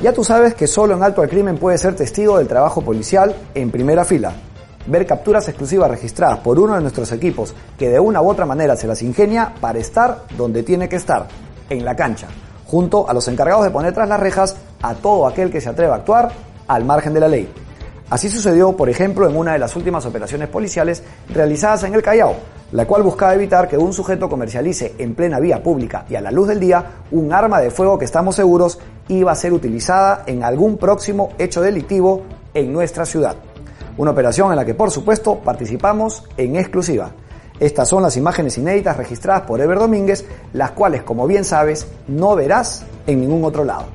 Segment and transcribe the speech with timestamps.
[0.00, 3.34] Ya tú sabes que solo en Alto al Crimen puedes ser testigo del trabajo policial
[3.52, 4.32] en primera fila.
[4.86, 8.76] Ver capturas exclusivas registradas por uno de nuestros equipos que de una u otra manera
[8.76, 11.26] se las ingenia para estar donde tiene que estar,
[11.68, 12.28] en la cancha,
[12.64, 15.94] junto a los encargados de poner tras las rejas a todo aquel que se atreva
[15.94, 16.30] a actuar
[16.68, 17.52] al margen de la ley.
[18.08, 22.36] Así sucedió, por ejemplo, en una de las últimas operaciones policiales realizadas en el Callao,
[22.72, 26.30] la cual buscaba evitar que un sujeto comercialice en plena vía pública y a la
[26.30, 30.44] luz del día un arma de fuego que estamos seguros iba a ser utilizada en
[30.44, 32.22] algún próximo hecho delictivo
[32.54, 33.36] en nuestra ciudad.
[33.96, 37.10] Una operación en la que por supuesto participamos en exclusiva.
[37.58, 42.36] Estas son las imágenes inéditas registradas por Ever Domínguez, las cuales como bien sabes no
[42.36, 43.86] verás en ningún otro lado.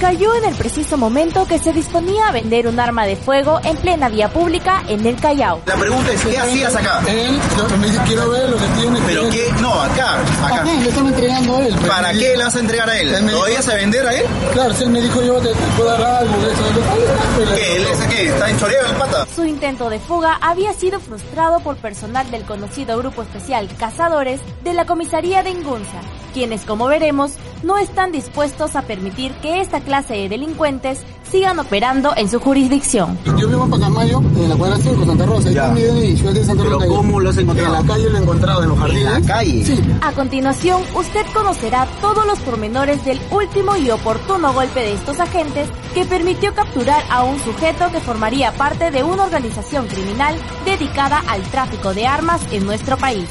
[0.00, 3.76] Cayó en el preciso momento que se disponía a vender un arma de fuego en
[3.76, 5.60] plena vía pública en el Callao.
[5.66, 7.00] La pregunta es, ¿qué hacías acá?
[7.06, 7.38] Él,
[7.70, 8.98] yo me dice, quiero ver lo que tiene.
[9.06, 9.52] ¿Pero qué?
[9.60, 10.14] No, acá,
[10.44, 10.54] acá.
[10.56, 11.74] Acá, le entregando a él.
[11.80, 13.08] pero ¿Para qué dijo- le vas a entregar a él?
[13.30, 14.24] ¿Todavía dijo- se vender a él?
[14.52, 16.62] Claro, si él me dijo yo te, te puedo dar algo eso.
[16.74, 17.76] lo- ¿Qué?
[17.76, 18.28] ¿Él es qué?
[18.28, 19.26] ¿Está en choreo el pata?
[19.34, 24.74] Su intento de fuga había sido frustrado por personal del conocido grupo especial Cazadores de
[24.74, 26.00] la comisaría de Ingunza,
[26.32, 27.32] quienes, como veremos,
[27.64, 33.18] no están dispuestos a permitir que esta clase de delincuentes sigan operando en su jurisdicción.
[33.24, 35.50] Yo vivo en Pacamayo, en la cuadra 5, Santa Rosa.
[35.50, 35.74] Ya.
[35.74, 36.86] yo de Santa ¿Pero Rosa.
[36.86, 37.74] cómo lo has encontrado?
[37.76, 39.04] En la calle lo he encontrado, en los jardines.
[39.20, 39.64] la calle?
[39.64, 39.80] Sí.
[40.02, 45.68] A continuación, usted conocerá todos los pormenores del último y oportuno golpe de estos agentes
[45.94, 51.42] que permitió capturar a un sujeto que formaría parte de una organización criminal dedicada al
[51.42, 53.28] tráfico de armas en nuestro país.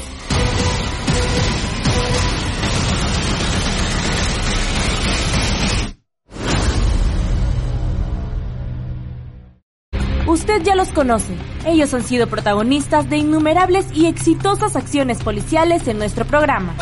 [10.26, 11.34] Usted ya los conoce.
[11.66, 16.74] Ellos han sido protagonistas de innumerables y exitosas acciones policiales en nuestro programa.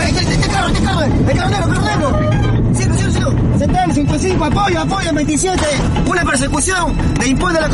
[3.58, 5.60] Central 55, apoyo, apoyo, 27.
[6.06, 7.66] Una persecución de impuestos de la.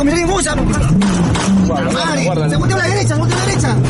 [1.91, 3.75] Madre, se volteó a la derecha, se volteó a la derecha.
[3.75, 3.85] No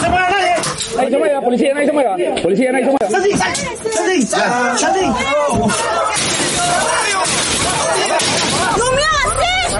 [0.00, 0.54] se mueva nadie.
[0.96, 2.16] Nadie se mueva, policía, nadie se mueva.
[2.42, 3.10] Policía, nadie se mueva.
[3.10, 3.60] Santi, Santi,
[3.92, 4.26] Santi,
[4.78, 5.00] Santi.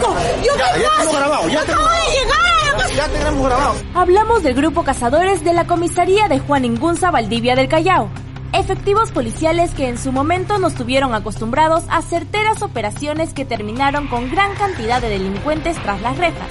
[0.00, 2.96] ¡Yo Ya, qué ya grabado, ya Acabo tenemos- de llegar.
[2.96, 3.74] Ya tenemos grabado.
[3.94, 8.08] Hablamos del grupo cazadores de la comisaría de Juan Ingunza Valdivia del Callao.
[8.52, 14.28] Efectivos policiales que en su momento nos tuvieron acostumbrados a certeras operaciones que terminaron con
[14.30, 16.48] gran cantidad de delincuentes tras las rejas.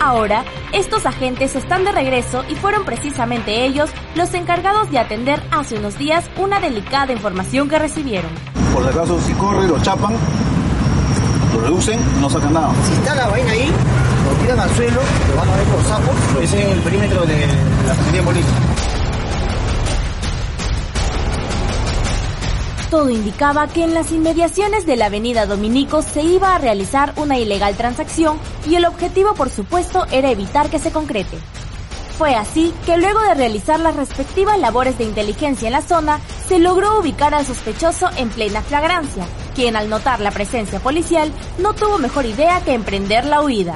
[0.00, 5.76] Ahora, estos agentes están de regreso y fueron precisamente ellos los encargados de atender hace
[5.76, 8.30] unos días una delicada información que recibieron.
[8.72, 10.14] Por si acaso, si corre, lo chapan,
[11.60, 12.72] reducen, no sacan nada.
[12.86, 13.70] Si está la vaina ahí,
[14.24, 16.16] lo tiran al suelo, lo van a ver los sapos.
[16.42, 17.46] Ese es el perímetro de
[17.86, 18.90] la policía.
[22.90, 27.38] Todo indicaba que en las inmediaciones de la avenida Dominico se iba a realizar una
[27.38, 28.36] ilegal transacción
[28.68, 31.38] y el objetivo por supuesto era evitar que se concrete.
[32.18, 36.18] Fue así que luego de realizar las respectivas labores de inteligencia en la zona,
[36.48, 41.74] se logró ubicar al sospechoso en plena flagrancia, quien al notar la presencia policial no
[41.74, 43.74] tuvo mejor idea que emprender la huida.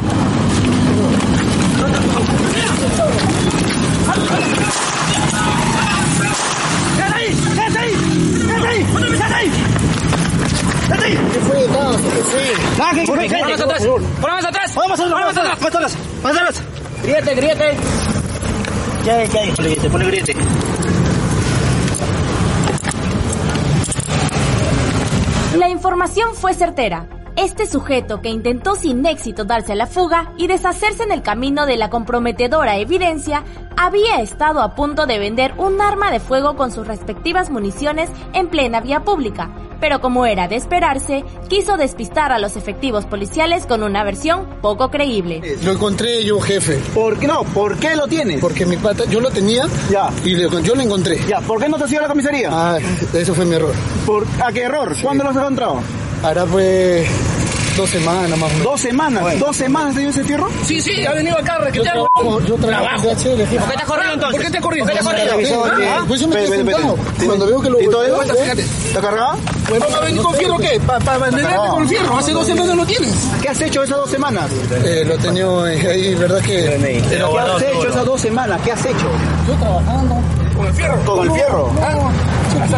[6.96, 7.36] ¡Quédate ahí!
[7.54, 7.92] ¡Quédate ahí!
[8.46, 8.84] ¡Quédate ahí!
[8.84, 9.50] ¡Quédate ahí!
[10.86, 11.18] ¡Quédate ahí!
[11.32, 11.96] ¿Qué fue, Taz?
[11.96, 12.78] ¿Qué fue?
[12.78, 13.82] Nada, que corre, Ponemos atrás,
[14.20, 14.74] ponemos atrás.
[14.74, 15.60] Vamos a Ponemos atrás.
[15.60, 16.62] Más atrás, más atrás.
[17.02, 17.76] Griete, griete.
[19.04, 19.28] ¿Qué hay?
[19.28, 19.50] ¿Qué hay?
[19.50, 20.36] Griete, pone griete.
[25.56, 27.08] La información fue certera.
[27.36, 31.66] Este sujeto que intentó sin éxito darse a la fuga y deshacerse en el camino
[31.66, 33.42] de la comprometedora evidencia,
[33.76, 38.48] había estado a punto de vender un arma de fuego con sus respectivas municiones en
[38.48, 43.82] plena vía pública, pero como era de esperarse, quiso despistar a los efectivos policiales con
[43.82, 45.42] una versión poco creíble.
[45.64, 46.78] Lo encontré yo, jefe.
[46.94, 47.42] ¿Por qué no?
[47.44, 48.40] ¿Por qué lo tienes?
[48.40, 50.10] Porque mi pata, yo lo tenía Ya.
[50.24, 51.18] y le- yo lo encontré.
[51.28, 52.48] Ya, ¿por qué no te has ido a la comisaría?
[52.52, 52.78] Ah,
[53.12, 53.72] eso fue mi error.
[54.06, 54.94] ¿Por, ¿A qué error?
[55.02, 55.80] ¿Cuándo lo has encontrado?
[56.22, 57.06] Ahora fue
[57.76, 58.62] dos semanas más o menos.
[58.64, 59.38] ¿Dos semanas?
[59.38, 60.48] ¿Dos semanas te dio ese fierro?
[60.64, 61.94] Sí, sí, ha venido acá a Yo requetear.
[62.14, 63.02] trabajo, yo trabajo.
[63.08, 64.36] ¿Por qué te has corrido entonces?
[64.36, 64.84] ¿Por qué te has corrido?
[64.86, 65.64] ¿Por qué te has corrido?
[65.90, 66.96] Ah, pues yo me quedé sentado.
[66.96, 67.26] vete.
[67.26, 68.16] Cuando veo que lo ¿Y todo eso?
[68.16, 68.62] volteo, Fíjate.
[68.62, 69.36] ¿Está cargado?
[69.68, 70.80] Bueno, ¿va a venir con fierro qué?
[70.86, 72.18] ¿Para venderte con fierro?
[72.18, 73.14] Hace dos semanas lo tienes.
[73.42, 74.50] ¿Qué has hecho esas dos semanas?
[74.84, 78.60] eh, lo tenía eh, ahí, verdad que ¿Pero qué has hecho esas dos semanas?
[78.64, 79.06] ¿Qué has hecho?
[79.48, 80.16] yo trabajando.
[80.56, 81.00] Con el fierro.
[81.04, 81.70] ¿Con el fierro?
[82.62, 82.72] Has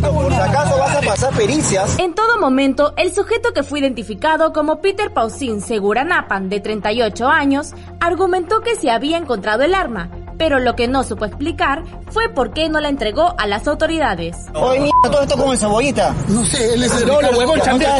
[0.00, 1.98] si acaso vas a pasar pericias.
[1.98, 7.72] En todo momento, el sujeto que fue identificado como Peter Pausín Seguranapan, de 38 años,
[8.00, 12.52] argumentó que se había encontrado el arma, pero lo que no supo explicar fue por
[12.52, 14.36] qué no la entregó a las autoridades.
[14.54, 16.14] Oye, mierda, todo esto con el cebollita.
[16.28, 17.98] No sé, él es el No, lo huevón, ¿Qué chambea.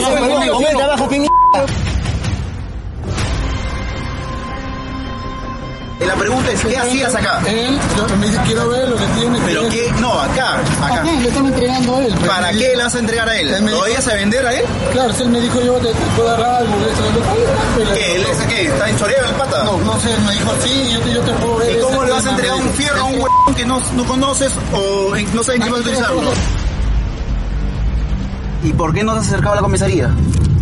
[6.07, 7.41] La pregunta es, ¿qué hacías acá?
[7.47, 7.79] Él
[8.19, 9.39] me dice, quiero ver lo que tiene.
[9.45, 9.93] ¿Pero que qué?
[10.01, 10.95] No, acá, acá.
[10.95, 12.15] Acá, le están entregando a él.
[12.27, 13.65] ¿Para qué le vas a entregar a él?
[13.67, 14.65] ¿Lo vayas a vender a él?
[14.93, 17.95] Claro, si él me dijo, yo te, puedo dar algo, eso.
[17.95, 18.17] ¿Qué?
[18.17, 18.67] ¿Él es qué?
[18.67, 19.65] ¿Está en el pata?
[19.65, 21.77] No, no sé, me dijo, sí, yo te, yo te puedo ver.
[21.77, 24.05] ¿Y cómo le vas a tema", entregar un fierro a un huevón que no, no
[24.07, 26.23] conoces o en- no saben qué vas a utilizarlo?
[28.63, 30.11] ¿Y por qué no te has acercado a la comisaría?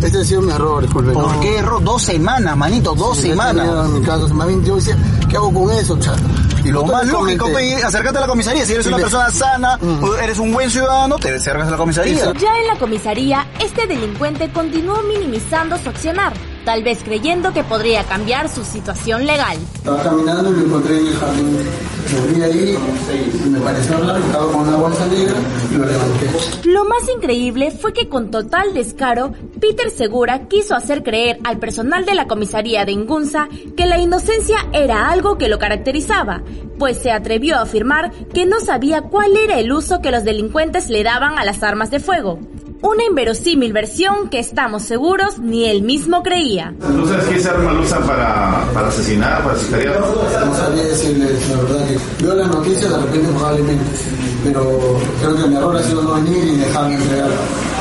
[0.01, 1.11] Este ha sido un error, disculpe.
[1.11, 1.39] ¿Por no.
[1.41, 1.83] qué error?
[1.83, 3.67] Dos semanas, manito, dos Sí, semanas.
[3.85, 4.97] En mi caso, más bien yo decía,
[5.29, 6.21] ¿qué hago con eso, chato?
[6.63, 8.65] Y lo más lógico, pe, acércate a la comisaría.
[8.65, 11.77] Si eres una le- persona sana, o eres un buen ciudadano, te acercas a la
[11.77, 12.31] comisaría.
[12.33, 16.33] Ya en la comisaría, este delincuente continuó minimizando su accionar,
[16.69, 19.57] tal vez creyendo que podría cambiar su situación legal.
[19.73, 21.57] Estaba caminando y lo encontré en el jardín.
[22.13, 22.77] Lo vi ahí,
[23.49, 25.33] me pareció raro, estaba con una bolsa negra
[25.71, 26.29] y lo levanté.
[26.65, 32.05] Lo más increíble fue que con total descaro, Peter Segura quiso hacer creer al personal
[32.05, 36.43] de la comisaría de Ingunza que la inocencia era algo que lo caracterizaba,
[36.77, 40.87] pues se atrevió a afirmar que no sabía cuál era el uso que los delincuentes
[40.87, 42.37] le daban a las armas de fuego.
[42.81, 46.73] Una inverosímil versión que estamos seguros ni él mismo creía.
[46.79, 49.99] ¿Tú sabes qué esa arma lo usan para, para asesinar, para sicariar?
[49.99, 53.85] No sabía decirles la verdad que veo las noticias de repente probablemente,
[54.45, 57.29] pero creo que mi error ha sido no venir y dejarme entregar.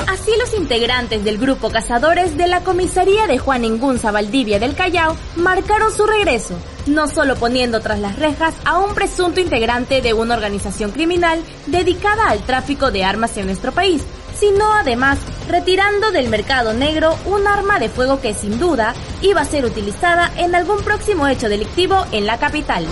[0.09, 5.17] Así los integrantes del grupo Cazadores de la comisaría de Juan Ingunza Valdivia del Callao
[5.37, 6.57] marcaron su regreso,
[6.89, 12.31] no solo poniendo tras las rejas a un presunto integrante de una organización criminal dedicada
[12.31, 14.03] al tráfico de armas en nuestro país,
[14.39, 15.19] sino además
[15.49, 20.31] retirando del mercado negro un arma de fuego que sin duda iba a ser utilizada
[20.37, 22.87] en algún próximo hecho delictivo en la capital.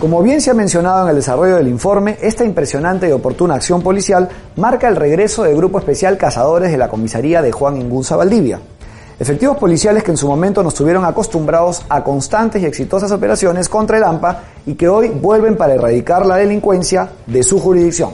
[0.00, 3.82] Como bien se ha mencionado en el desarrollo del informe, esta impresionante y oportuna acción
[3.82, 8.60] policial marca el regreso del Grupo Especial Cazadores de la comisaría de Juan Ingunza Valdivia.
[9.18, 13.96] Efectivos policiales que en su momento nos tuvieron acostumbrados a constantes y exitosas operaciones contra
[13.96, 18.10] el AMPA y que hoy vuelven para erradicar la delincuencia de su jurisdicción.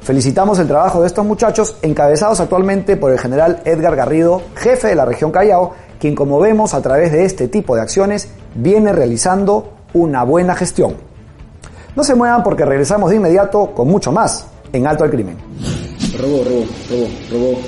[0.00, 4.94] Felicitamos el trabajo de estos muchachos, encabezados actualmente por el general Edgar Garrido, jefe de
[4.94, 9.74] la región Callao, quien como vemos a través de este tipo de acciones viene realizando
[9.92, 10.96] una buena gestión.
[11.96, 15.36] No se muevan porque regresamos de inmediato con mucho más en Alto al Crimen.
[16.18, 17.58] Robó, robó, robó, robó,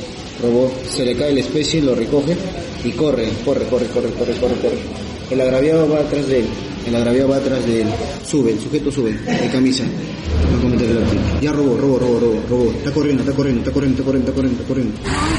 [0.43, 0.73] robó.
[0.89, 2.37] Se le cae la especie, lo recoge
[2.85, 4.79] y corre, corre, corre, corre, corre, corre, corre.
[5.31, 6.47] El agraviado va atrás de él.
[6.87, 7.89] El agraviado va atrás de él.
[8.25, 9.85] Sube, el sujeto sube, de camisa.
[9.85, 11.41] El.
[11.41, 12.71] Ya robó, robó, robó, robó, robó.
[12.71, 15.37] Está corriendo, está corriendo, está corriendo, está corriendo, está corriendo, está corriendo.